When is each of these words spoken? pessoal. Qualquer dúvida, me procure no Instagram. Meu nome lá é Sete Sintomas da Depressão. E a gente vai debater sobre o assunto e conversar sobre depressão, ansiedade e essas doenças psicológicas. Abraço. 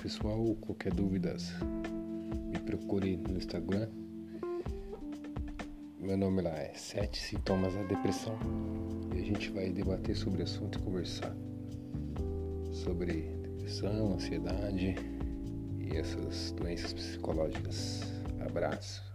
pessoal. 0.00 0.54
Qualquer 0.60 0.92
dúvida, 0.92 1.36
me 2.50 2.58
procure 2.60 3.16
no 3.16 3.36
Instagram. 3.36 3.88
Meu 5.98 6.16
nome 6.16 6.42
lá 6.42 6.50
é 6.50 6.72
Sete 6.74 7.20
Sintomas 7.20 7.74
da 7.74 7.82
Depressão. 7.84 8.38
E 9.14 9.20
a 9.20 9.24
gente 9.24 9.50
vai 9.50 9.70
debater 9.70 10.16
sobre 10.16 10.40
o 10.40 10.44
assunto 10.44 10.78
e 10.78 10.82
conversar 10.82 11.34
sobre 12.72 13.22
depressão, 13.42 14.14
ansiedade 14.14 14.94
e 15.78 15.96
essas 15.96 16.52
doenças 16.52 16.92
psicológicas. 16.92 18.02
Abraço. 18.40 19.11